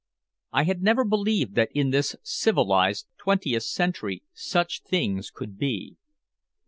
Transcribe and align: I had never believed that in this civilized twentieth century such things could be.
I 0.51 0.63
had 0.63 0.81
never 0.81 1.05
believed 1.05 1.53
that 1.53 1.69
in 1.75 1.91
this 1.91 2.15
civilized 2.23 3.05
twentieth 3.19 3.61
century 3.61 4.23
such 4.33 4.81
things 4.81 5.29
could 5.29 5.59
be. 5.59 5.97